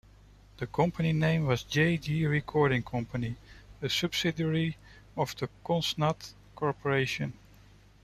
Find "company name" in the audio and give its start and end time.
0.65-1.45